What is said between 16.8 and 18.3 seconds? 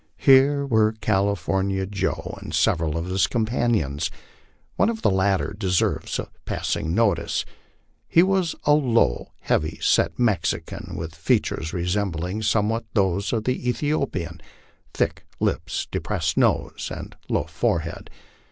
and low forehead.